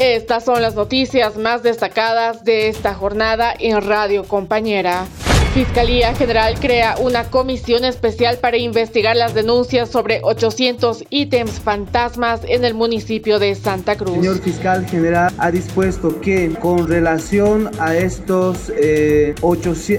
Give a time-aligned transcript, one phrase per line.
[0.00, 5.06] Estas son las noticias más destacadas de esta jornada en Radio Compañera.
[5.54, 12.64] Fiscalía General crea una comisión especial para investigar las denuncias sobre 800 ítems fantasmas en
[12.64, 14.14] el municipio de Santa Cruz.
[14.14, 19.34] El señor fiscal general ha dispuesto que con relación a estos eh,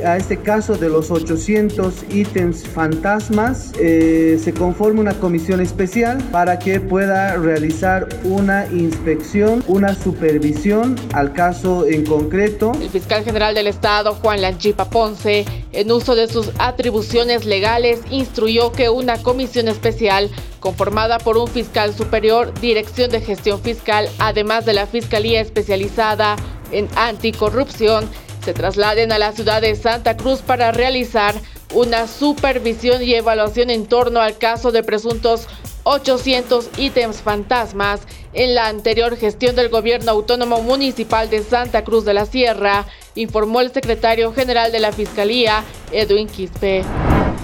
[0.05, 6.59] a este caso de los 800 ítems fantasmas eh, se conforme una comisión especial para
[6.59, 12.71] que pueda realizar una inspección, una supervisión al caso en concreto.
[12.81, 15.40] El fiscal general del estado Juan Lanchipa Ponce
[15.71, 21.93] en uso de sus atribuciones legales, instruyó que una comisión especial conformada por un fiscal
[21.93, 26.35] superior, Dirección de Gestión Fiscal, además de la Fiscalía Especializada
[26.71, 28.09] en Anticorrupción,
[28.43, 31.35] se trasladen a la ciudad de Santa Cruz para realizar
[31.73, 35.47] una supervisión y evaluación en torno al caso de presuntos
[35.83, 38.01] 800 ítems fantasmas
[38.33, 43.61] en la anterior gestión del gobierno autónomo municipal de Santa Cruz de la Sierra, informó
[43.61, 46.83] el secretario general de la Fiscalía, Edwin Quispe.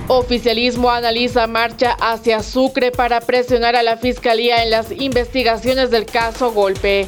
[0.07, 6.51] Oficialismo analiza marcha hacia Sucre para presionar a la Fiscalía en las investigaciones del caso
[6.53, 7.07] Golpe.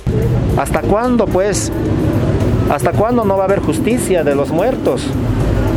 [0.57, 1.71] ¿Hasta cuándo, pues?
[2.69, 5.01] ¿Hasta cuándo no va a haber justicia de los muertos?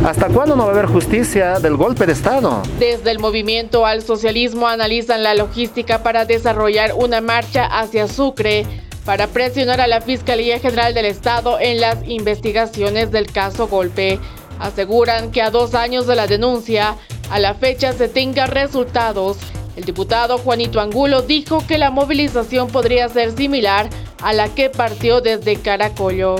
[0.05, 2.61] ¿Hasta cuándo no va a haber justicia del golpe de Estado?
[2.77, 8.65] Desde el movimiento al socialismo analizan la logística para desarrollar una marcha hacia Sucre
[9.05, 14.19] para presionar a la Fiscalía General del Estado en las investigaciones del caso golpe.
[14.59, 16.97] Aseguran que a dos años de la denuncia,
[17.29, 19.37] a la fecha se tenga resultados.
[19.77, 23.89] El diputado Juanito Angulo dijo que la movilización podría ser similar
[24.21, 26.35] a la que partió desde Caracollo.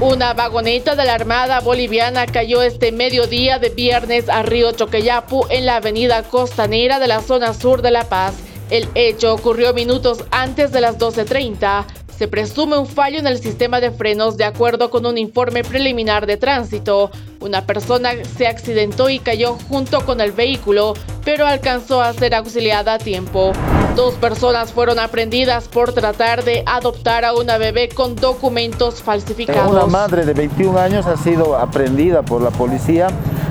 [0.00, 5.66] Una vagoneta de la Armada Boliviana cayó este mediodía de viernes a Río Choqueyapu en
[5.66, 8.34] la avenida costanera de la zona sur de La Paz.
[8.70, 11.84] El hecho ocurrió minutos antes de las 12.30.
[12.18, 16.26] Se presume un fallo en el sistema de frenos de acuerdo con un informe preliminar
[16.26, 17.10] de tránsito.
[17.40, 22.94] Una persona se accidentó y cayó junto con el vehículo, pero alcanzó a ser auxiliada
[22.94, 23.52] a tiempo.
[23.96, 29.70] Dos personas fueron aprendidas por tratar de adoptar a una bebé con documentos falsificados.
[29.70, 33.06] Una madre de 21 años ha sido aprendida por la policía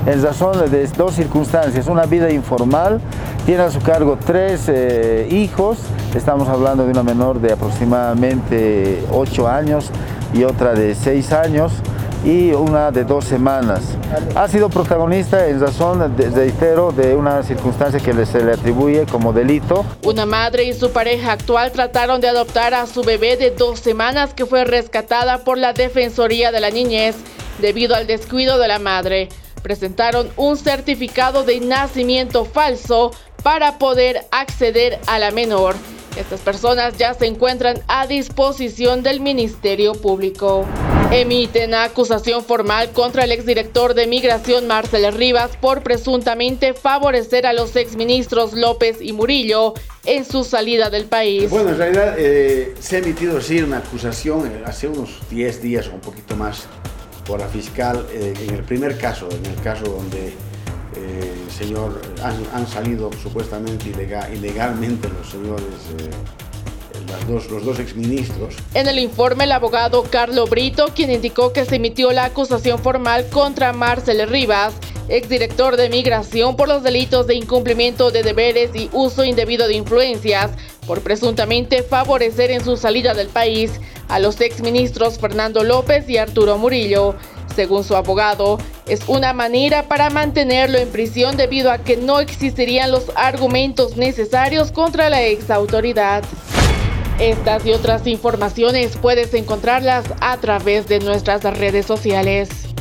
[0.05, 1.87] en razón de dos circunstancias.
[1.87, 2.99] Una vida informal,
[3.45, 5.77] tiene a su cargo tres eh, hijos,
[6.13, 9.91] estamos hablando de una menor de aproximadamente 8 años
[10.33, 11.71] y otra de 6 años
[12.23, 13.81] y una de dos semanas.
[14.35, 19.33] Ha sido protagonista en razón, de, reitero, de una circunstancia que se le atribuye como
[19.33, 19.85] delito.
[20.03, 24.33] Una madre y su pareja actual trataron de adoptar a su bebé de dos semanas
[24.33, 27.15] que fue rescatada por la Defensoría de la Niñez
[27.59, 29.29] debido al descuido de la madre.
[29.61, 33.11] Presentaron un certificado de nacimiento falso
[33.43, 35.75] para poder acceder a la menor.
[36.17, 40.65] Estas personas ya se encuentran a disposición del Ministerio Público.
[41.15, 47.75] Emiten acusación formal contra el exdirector de Migración Marcel Rivas por presuntamente favorecer a los
[47.75, 49.75] exministros López y Murillo
[50.05, 51.51] en su salida del país.
[51.51, 55.87] Bueno, en realidad eh, se ha emitido así una acusación eh, hace unos 10 días
[55.87, 56.65] o un poquito más
[57.27, 60.33] por la fiscal eh, en el primer caso, en el caso donde
[60.95, 65.65] eh, señor, han, salido supuestamente ilegalmente los señores,
[66.93, 68.55] eh, dos, los dos exministros.
[68.73, 73.27] En el informe, el abogado Carlo Brito, quien indicó que se emitió la acusación formal
[73.29, 74.73] contra Marcel Rivas,
[75.09, 80.51] exdirector de Migración, por los delitos de incumplimiento de deberes y uso indebido de influencias,
[80.87, 83.71] por presuntamente favorecer en su salida del país
[84.07, 87.15] a los exministros Fernando López y Arturo Murillo.
[87.55, 92.91] Según su abogado, es una manera para mantenerlo en prisión debido a que no existirían
[92.91, 96.23] los argumentos necesarios contra la ex autoridad.
[97.19, 102.72] Estas y otras informaciones puedes encontrarlas a través de nuestras redes sociales.